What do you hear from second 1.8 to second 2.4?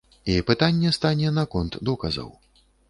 доказаў.